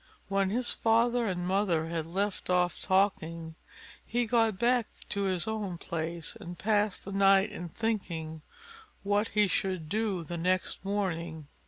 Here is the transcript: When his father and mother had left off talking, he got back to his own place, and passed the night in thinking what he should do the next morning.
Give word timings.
When 0.29 0.49
his 0.49 0.71
father 0.71 1.27
and 1.27 1.45
mother 1.45 1.85
had 1.85 2.07
left 2.07 2.49
off 2.49 2.79
talking, 2.81 3.53
he 4.03 4.25
got 4.25 4.57
back 4.57 4.87
to 5.09 5.25
his 5.25 5.47
own 5.47 5.77
place, 5.77 6.35
and 6.39 6.57
passed 6.57 7.05
the 7.05 7.11
night 7.11 7.51
in 7.51 7.69
thinking 7.69 8.41
what 9.03 9.27
he 9.27 9.47
should 9.47 9.89
do 9.89 10.23
the 10.23 10.37
next 10.39 10.83
morning. 10.83 11.49